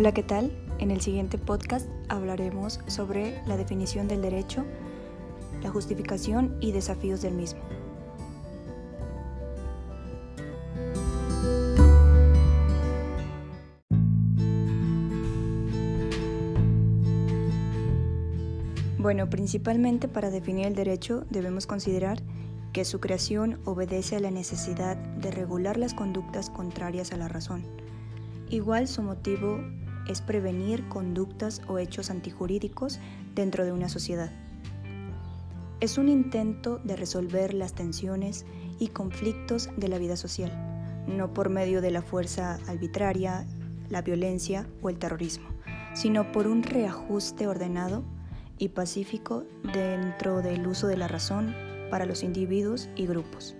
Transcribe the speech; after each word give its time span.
Hola, 0.00 0.12
¿qué 0.12 0.22
tal? 0.22 0.50
En 0.78 0.90
el 0.90 1.02
siguiente 1.02 1.36
podcast 1.36 1.86
hablaremos 2.08 2.80
sobre 2.86 3.38
la 3.46 3.58
definición 3.58 4.08
del 4.08 4.22
derecho, 4.22 4.64
la 5.62 5.68
justificación 5.68 6.56
y 6.58 6.72
desafíos 6.72 7.20
del 7.20 7.34
mismo. 7.34 7.60
Bueno, 18.96 19.28
principalmente 19.28 20.08
para 20.08 20.30
definir 20.30 20.66
el 20.66 20.74
derecho 20.74 21.26
debemos 21.28 21.66
considerar 21.66 22.22
que 22.72 22.86
su 22.86 23.00
creación 23.00 23.60
obedece 23.66 24.16
a 24.16 24.20
la 24.20 24.30
necesidad 24.30 24.96
de 24.96 25.30
regular 25.30 25.76
las 25.76 25.92
conductas 25.92 26.48
contrarias 26.48 27.12
a 27.12 27.18
la 27.18 27.28
razón. 27.28 27.66
Igual 28.48 28.88
su 28.88 29.02
motivo 29.02 29.60
es 30.10 30.20
prevenir 30.20 30.88
conductas 30.88 31.62
o 31.68 31.78
hechos 31.78 32.10
antijurídicos 32.10 32.98
dentro 33.36 33.64
de 33.64 33.70
una 33.70 33.88
sociedad. 33.88 34.32
Es 35.80 35.98
un 35.98 36.08
intento 36.08 36.78
de 36.78 36.96
resolver 36.96 37.54
las 37.54 37.74
tensiones 37.74 38.44
y 38.80 38.88
conflictos 38.88 39.70
de 39.76 39.88
la 39.88 39.98
vida 39.98 40.16
social, 40.16 40.52
no 41.06 41.32
por 41.32 41.48
medio 41.48 41.80
de 41.80 41.92
la 41.92 42.02
fuerza 42.02 42.58
arbitraria, 42.66 43.46
la 43.88 44.02
violencia 44.02 44.66
o 44.82 44.90
el 44.90 44.98
terrorismo, 44.98 45.48
sino 45.94 46.32
por 46.32 46.48
un 46.48 46.64
reajuste 46.64 47.46
ordenado 47.46 48.02
y 48.58 48.70
pacífico 48.70 49.44
dentro 49.72 50.42
del 50.42 50.66
uso 50.66 50.88
de 50.88 50.96
la 50.96 51.06
razón 51.06 51.54
para 51.88 52.04
los 52.04 52.24
individuos 52.24 52.88
y 52.96 53.06
grupos. 53.06 53.56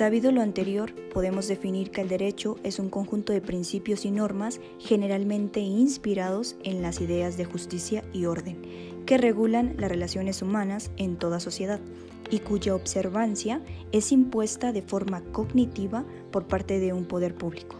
Sabido 0.00 0.32
lo 0.32 0.40
anterior, 0.40 0.94
podemos 1.12 1.46
definir 1.46 1.90
que 1.90 2.00
el 2.00 2.08
derecho 2.08 2.56
es 2.62 2.78
un 2.78 2.88
conjunto 2.88 3.34
de 3.34 3.42
principios 3.42 4.06
y 4.06 4.10
normas 4.10 4.58
generalmente 4.78 5.60
inspirados 5.60 6.56
en 6.64 6.80
las 6.80 7.02
ideas 7.02 7.36
de 7.36 7.44
justicia 7.44 8.02
y 8.14 8.24
orden, 8.24 8.62
que 9.04 9.18
regulan 9.18 9.74
las 9.76 9.90
relaciones 9.90 10.40
humanas 10.40 10.90
en 10.96 11.18
toda 11.18 11.38
sociedad 11.38 11.80
y 12.30 12.38
cuya 12.38 12.74
observancia 12.74 13.60
es 13.92 14.10
impuesta 14.10 14.72
de 14.72 14.80
forma 14.80 15.20
cognitiva 15.32 16.06
por 16.30 16.46
parte 16.46 16.80
de 16.80 16.94
un 16.94 17.04
poder 17.04 17.34
público. 17.34 17.79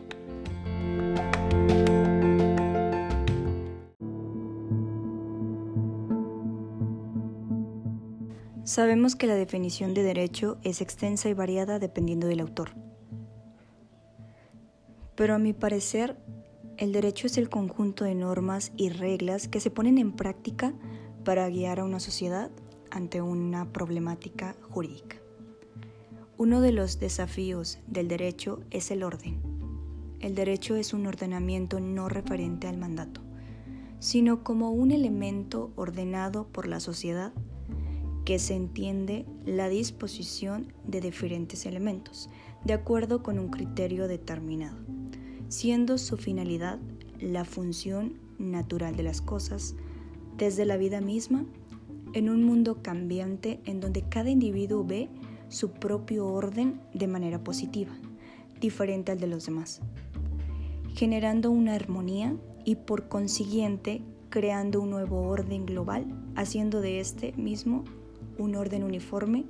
Sabemos 8.64 9.16
que 9.16 9.26
la 9.26 9.34
definición 9.34 9.94
de 9.94 10.02
derecho 10.02 10.58
es 10.62 10.80
extensa 10.80 11.28
y 11.28 11.34
variada 11.34 11.78
dependiendo 11.78 12.26
del 12.26 12.40
autor. 12.40 12.70
Pero 15.14 15.34
a 15.34 15.38
mi 15.38 15.52
parecer, 15.52 16.18
el 16.76 16.92
derecho 16.92 17.26
es 17.26 17.38
el 17.38 17.48
conjunto 17.48 18.04
de 18.04 18.14
normas 18.14 18.72
y 18.76 18.90
reglas 18.90 19.48
que 19.48 19.60
se 19.60 19.70
ponen 19.70 19.98
en 19.98 20.12
práctica 20.12 20.74
para 21.24 21.48
guiar 21.48 21.80
a 21.80 21.84
una 21.84 22.00
sociedad 22.00 22.50
ante 22.90 23.22
una 23.22 23.72
problemática 23.72 24.56
jurídica. 24.68 25.16
Uno 26.36 26.60
de 26.60 26.72
los 26.72 26.98
desafíos 26.98 27.78
del 27.86 28.08
derecho 28.08 28.60
es 28.70 28.90
el 28.90 29.02
orden. 29.02 29.40
El 30.20 30.34
derecho 30.34 30.76
es 30.76 30.92
un 30.92 31.06
ordenamiento 31.06 31.80
no 31.80 32.08
referente 32.08 32.66
al 32.66 32.76
mandato, 32.76 33.22
sino 34.00 34.44
como 34.44 34.70
un 34.70 34.90
elemento 34.90 35.72
ordenado 35.76 36.46
por 36.48 36.66
la 36.66 36.80
sociedad 36.80 37.32
que 38.30 38.38
se 38.38 38.54
entiende 38.54 39.26
la 39.44 39.68
disposición 39.68 40.72
de 40.86 41.00
diferentes 41.00 41.66
elementos, 41.66 42.30
de 42.64 42.74
acuerdo 42.74 43.24
con 43.24 43.40
un 43.40 43.48
criterio 43.48 44.06
determinado, 44.06 44.76
siendo 45.48 45.98
su 45.98 46.16
finalidad 46.16 46.78
la 47.18 47.44
función 47.44 48.20
natural 48.38 48.94
de 48.94 49.02
las 49.02 49.20
cosas, 49.20 49.74
desde 50.36 50.64
la 50.64 50.76
vida 50.76 51.00
misma, 51.00 51.44
en 52.12 52.30
un 52.30 52.44
mundo 52.44 52.84
cambiante 52.84 53.58
en 53.64 53.80
donde 53.80 54.02
cada 54.08 54.30
individuo 54.30 54.84
ve 54.84 55.08
su 55.48 55.72
propio 55.72 56.28
orden 56.28 56.80
de 56.94 57.08
manera 57.08 57.42
positiva, 57.42 57.98
diferente 58.60 59.10
al 59.10 59.18
de 59.18 59.26
los 59.26 59.46
demás, 59.46 59.80
generando 60.94 61.50
una 61.50 61.74
armonía 61.74 62.36
y 62.64 62.76
por 62.76 63.08
consiguiente 63.08 64.02
creando 64.28 64.80
un 64.80 64.90
nuevo 64.90 65.22
orden 65.22 65.66
global, 65.66 66.06
haciendo 66.36 66.80
de 66.80 67.00
este 67.00 67.32
mismo 67.32 67.82
un 68.38 68.54
orden 68.54 68.84
uniforme 68.84 69.44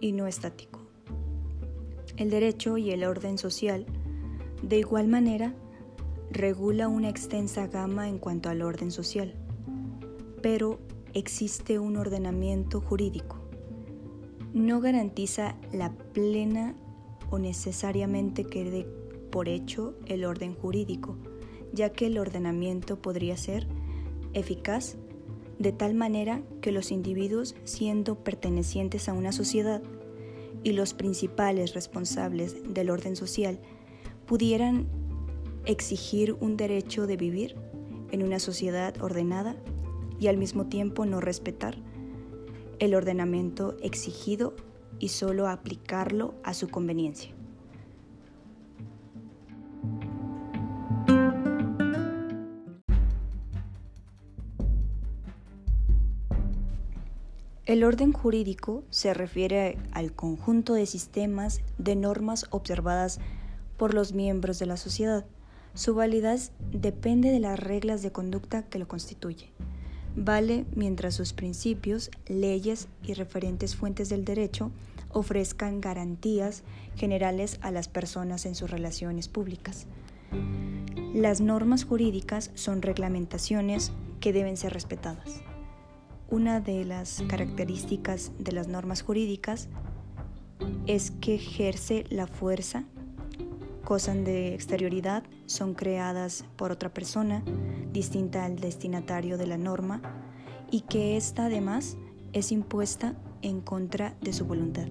y 0.00 0.12
no 0.12 0.26
estático. 0.26 0.80
El 2.16 2.30
derecho 2.30 2.76
y 2.76 2.90
el 2.90 3.04
orden 3.04 3.38
social, 3.38 3.86
de 4.62 4.78
igual 4.78 5.08
manera, 5.08 5.54
regula 6.30 6.88
una 6.88 7.08
extensa 7.08 7.66
gama 7.66 8.08
en 8.08 8.18
cuanto 8.18 8.48
al 8.50 8.62
orden 8.62 8.90
social, 8.90 9.34
pero 10.42 10.78
existe 11.14 11.78
un 11.78 11.96
ordenamiento 11.96 12.80
jurídico. 12.80 13.36
No 14.52 14.80
garantiza 14.80 15.56
la 15.72 15.92
plena 15.92 16.74
o 17.30 17.38
necesariamente 17.38 18.44
quede 18.44 18.86
por 19.30 19.48
hecho 19.48 19.94
el 20.06 20.24
orden 20.24 20.54
jurídico, 20.54 21.16
ya 21.72 21.90
que 21.90 22.06
el 22.06 22.18
ordenamiento 22.18 23.00
podría 23.00 23.36
ser 23.36 23.66
eficaz 24.32 24.96
de 25.60 25.72
tal 25.72 25.92
manera 25.92 26.42
que 26.62 26.72
los 26.72 26.90
individuos, 26.90 27.54
siendo 27.64 28.24
pertenecientes 28.24 29.10
a 29.10 29.12
una 29.12 29.30
sociedad 29.30 29.82
y 30.64 30.72
los 30.72 30.94
principales 30.94 31.74
responsables 31.74 32.56
del 32.72 32.88
orden 32.88 33.14
social, 33.14 33.60
pudieran 34.24 34.88
exigir 35.66 36.32
un 36.40 36.56
derecho 36.56 37.06
de 37.06 37.18
vivir 37.18 37.56
en 38.10 38.22
una 38.22 38.38
sociedad 38.38 38.94
ordenada 39.02 39.54
y 40.18 40.28
al 40.28 40.38
mismo 40.38 40.66
tiempo 40.66 41.04
no 41.04 41.20
respetar 41.20 41.76
el 42.78 42.94
ordenamiento 42.94 43.76
exigido 43.82 44.56
y 44.98 45.08
solo 45.08 45.46
aplicarlo 45.46 46.34
a 46.42 46.54
su 46.54 46.68
conveniencia. 46.68 47.34
El 57.70 57.84
orden 57.84 58.12
jurídico 58.12 58.82
se 58.90 59.14
refiere 59.14 59.78
al 59.92 60.12
conjunto 60.12 60.74
de 60.74 60.86
sistemas 60.86 61.60
de 61.78 61.94
normas 61.94 62.46
observadas 62.50 63.20
por 63.76 63.94
los 63.94 64.12
miembros 64.12 64.58
de 64.58 64.66
la 64.66 64.76
sociedad. 64.76 65.24
Su 65.74 65.94
validez 65.94 66.50
depende 66.72 67.30
de 67.30 67.38
las 67.38 67.60
reglas 67.60 68.02
de 68.02 68.10
conducta 68.10 68.64
que 68.64 68.80
lo 68.80 68.88
constituye. 68.88 69.52
Vale 70.16 70.66
mientras 70.74 71.14
sus 71.14 71.32
principios, 71.32 72.10
leyes 72.26 72.88
y 73.04 73.14
referentes 73.14 73.76
fuentes 73.76 74.08
del 74.08 74.24
derecho 74.24 74.72
ofrezcan 75.10 75.80
garantías 75.80 76.64
generales 76.96 77.60
a 77.62 77.70
las 77.70 77.86
personas 77.86 78.46
en 78.46 78.56
sus 78.56 78.68
relaciones 78.68 79.28
públicas. 79.28 79.86
Las 81.14 81.40
normas 81.40 81.84
jurídicas 81.84 82.50
son 82.54 82.82
reglamentaciones 82.82 83.92
que 84.18 84.32
deben 84.32 84.56
ser 84.56 84.72
respetadas. 84.72 85.40
Una 86.30 86.60
de 86.60 86.84
las 86.84 87.24
características 87.26 88.30
de 88.38 88.52
las 88.52 88.68
normas 88.68 89.02
jurídicas 89.02 89.68
es 90.86 91.10
que 91.10 91.34
ejerce 91.34 92.04
la 92.08 92.28
fuerza, 92.28 92.84
gozan 93.84 94.22
de 94.22 94.54
exterioridad, 94.54 95.24
son 95.46 95.74
creadas 95.74 96.44
por 96.54 96.70
otra 96.70 96.94
persona 96.94 97.42
distinta 97.92 98.44
al 98.44 98.60
destinatario 98.60 99.38
de 99.38 99.48
la 99.48 99.58
norma 99.58 100.02
y 100.70 100.82
que 100.82 101.16
ésta 101.16 101.46
además 101.46 101.96
es 102.32 102.52
impuesta 102.52 103.16
en 103.42 103.60
contra 103.60 104.14
de 104.20 104.32
su 104.32 104.46
voluntad. 104.46 104.86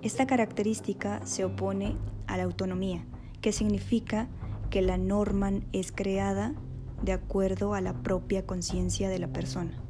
Esta 0.00 0.26
característica 0.26 1.20
se 1.26 1.44
opone 1.44 1.98
a 2.26 2.38
la 2.38 2.44
autonomía, 2.44 3.04
que 3.42 3.52
significa 3.52 4.26
que 4.70 4.80
la 4.80 4.96
norma 4.96 5.50
es 5.74 5.92
creada 5.92 6.54
de 7.02 7.12
acuerdo 7.12 7.74
a 7.74 7.82
la 7.82 7.92
propia 8.02 8.46
conciencia 8.46 9.10
de 9.10 9.18
la 9.18 9.28
persona 9.28 9.82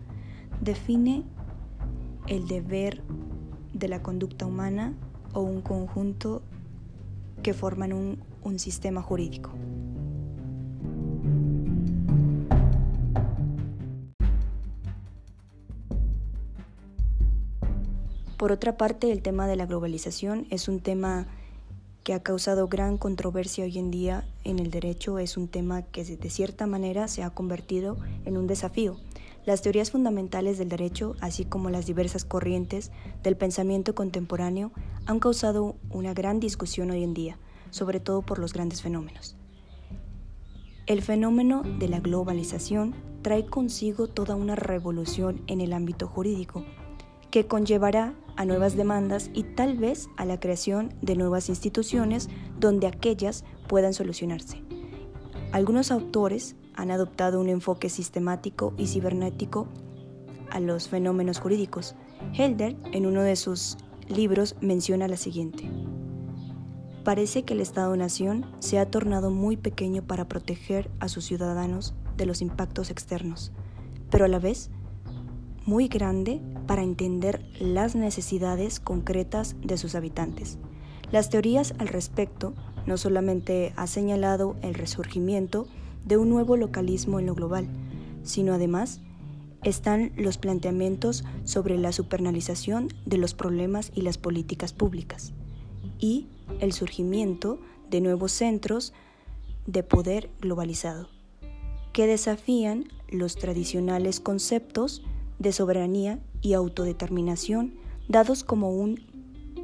define 0.61 1.25
el 2.27 2.47
deber 2.47 3.03
de 3.73 3.89
la 3.89 4.03
conducta 4.03 4.47
humana 4.47 4.95
o 5.33 5.41
un 5.41 5.63
conjunto 5.63 6.43
que 7.43 7.55
forman 7.55 7.93
un, 7.93 8.19
un 8.43 8.59
sistema 8.59 9.03
jurídico. 9.03 9.51
Por 18.37 18.53
otra 18.53 18.79
parte, 18.79 19.13
el 19.13 19.21
tema 19.21 19.47
de 19.47 19.57
la 19.57 19.67
globalización 19.67 20.47
es 20.51 20.69
un 20.69 20.81
tema 20.81 21.27
que 22.05 22.15
ha 22.15 22.23
causado 22.23 22.69
gran 22.69 22.97
controversia 22.97 23.65
hoy 23.65 23.79
en 23.79 23.91
día 23.91 24.25
en 24.45 24.59
el 24.59 24.71
derecho, 24.71 25.19
es 25.19 25.37
un 25.37 25.49
tema 25.49 25.83
que 25.83 26.05
de 26.05 26.31
cierta 26.31 26.67
manera 26.67 27.07
se 27.09 27.23
ha 27.23 27.31
convertido 27.31 27.99
en 28.25 28.39
un 28.39 28.47
desafío 28.47 28.97
Las 29.47 29.63
teorías 29.63 29.91
fundamentales 29.91 30.59
del 30.59 30.69
derecho, 30.69 31.17
así 31.21 31.45
como 31.45 31.71
las 31.71 31.87
diversas 31.87 32.25
corrientes 32.25 32.91
del 33.23 33.37
pensamiento 33.37 33.95
contemporáneo, 33.95 34.71
han 35.07 35.19
causado 35.19 35.77
una 35.91 36.13
gran 36.13 36.41
discusión 36.41 36.91
hoy 36.91 37.03
en 37.03 37.15
día, 37.15 37.39
sobre 37.71 38.01
todo 38.01 38.23
por 38.23 38.39
los 38.39 38.53
grandes 38.53 38.83
fenómenos. 38.83 39.37
El 40.87 41.03
fenómeno 41.03 41.63
de 41.63 41.89
la 41.89 42.01
globalización 42.01 42.95
trae 43.23 43.47
consigo 43.47 44.09
toda 44.09 44.35
una 44.35 44.57
revolución 44.57 45.43
en 45.47 45.61
el 45.61 45.73
ámbito 45.73 46.07
jurídico, 46.07 46.65
que 47.31 47.47
conllevará 47.47 48.15
a 48.37 48.45
nuevas 48.45 48.77
demandas 48.77 49.31
y 49.33 49.45
tal 49.45 49.77
vez 49.79 50.09
a 50.17 50.25
la 50.25 50.41
creación 50.41 50.93
de 51.01 51.17
nuevas 51.17 51.49
instituciones 51.49 52.29
donde 52.59 52.87
aquellas 52.87 53.45
puedan 53.69 53.95
solucionarse. 53.95 54.63
Algunos 55.53 55.91
autores 55.91 56.57
han 56.75 56.91
adoptado 56.91 57.41
un 57.41 57.49
enfoque 57.49 57.89
sistemático 57.89 58.75
y 58.77 58.87
cibernético 58.87 59.67
a 60.51 60.61
los 60.61 60.89
fenómenos 60.89 61.39
jurídicos. 61.39 61.95
Helder, 62.35 62.77
en 62.93 63.07
uno 63.07 63.23
de 63.23 63.37
sus 63.37 63.79
libros, 64.09 64.57
menciona 64.61 65.09
la 65.09 65.17
siguiente. 65.17 65.71
Parece 67.05 67.45
que 67.45 67.55
el 67.55 67.61
Estado-Nación 67.61 68.47
se 68.59 68.79
ha 68.79 68.91
tornado 68.91 69.31
muy 69.31 69.57
pequeño 69.57 70.03
para 70.03 70.29
proteger 70.29 70.91
a 71.01 71.09
sus 71.09 71.25
ciudadanos 71.25 71.95
de 72.17 72.27
los 72.27 72.43
impactos 72.43 72.91
externos, 72.91 73.53
pero 74.11 74.27
a 74.27 74.29
la 74.29 74.39
vez 74.39 74.71
muy 75.65 75.89
grande 75.89 76.43
para 76.67 76.83
entender 76.83 77.45
las 77.59 77.95
necesidades 77.95 78.81
concretas 78.81 79.57
de 79.63 79.79
sus 79.79 79.95
habitantes. 79.95 80.59
Las 81.11 81.31
teorías 81.31 81.75
al 81.79 81.89
respecto 81.89 82.55
no 82.87 82.97
solamente 82.97 83.73
ha 83.77 83.87
señalado 83.87 84.57
el 84.63 84.75
resurgimiento 84.75 85.67
de 86.05 86.17
un 86.17 86.29
nuevo 86.29 86.57
localismo 86.57 87.19
en 87.19 87.27
lo 87.27 87.35
global, 87.35 87.69
sino 88.23 88.55
además 88.55 89.01
están 89.63 90.13
los 90.17 90.39
planteamientos 90.39 91.25
sobre 91.45 91.79
la 91.79 91.93
supernalización 91.93 92.89
de 93.05 93.19
los 93.19 93.35
problemas 93.35 93.93
y 93.95 94.03
las 94.03 94.19
políticas 94.19 94.73
públicas 94.73 95.33
y 95.99 96.29
el 96.61 96.73
surgimiento 96.73 97.59
de 97.91 98.01
nuevos 98.01 98.33
centros 98.33 98.93
de 99.67 99.83
poder 99.83 100.31
globalizado 100.41 101.09
que 101.93 102.07
desafían 102.07 102.89
los 103.09 103.37
tradicionales 103.37 104.21
conceptos 104.21 105.03
de 105.39 105.53
soberanía 105.53 106.21
y 106.41 106.55
autodeterminación 106.55 107.75
dados 108.09 108.45
como 108.45 108.71
un 108.71 109.01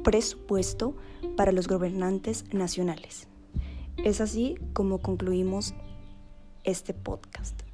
presupuesto 0.03 0.95
para 1.35 1.51
los 1.51 1.67
gobernantes 1.67 2.45
nacionales. 2.53 3.27
Es 4.03 4.21
así 4.21 4.55
como 4.73 4.99
concluimos 4.99 5.73
este 6.67 6.93
podcast. 6.93 7.66